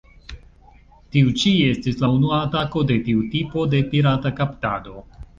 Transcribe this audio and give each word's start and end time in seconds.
Tiu 1.15 1.33
ĉi 1.41 1.51
estis 1.65 1.99
la 2.03 2.09
unua 2.13 2.39
atako 2.45 2.83
de 2.91 2.97
tiu 3.09 3.21
tipo 3.35 3.67
de 3.75 3.83
pirata 3.91 4.33
"kaptado". 4.41 5.05